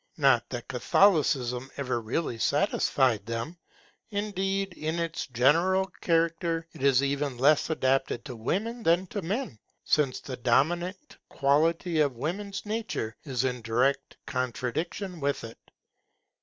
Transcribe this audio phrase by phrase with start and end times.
[0.17, 3.55] Not that Catholicism ever really satisfied them;
[4.09, 9.59] indeed in its general character it is even less adapted to women than to men,
[9.85, 15.59] since the dominant quality of woman's nature is in direct contradiction with it.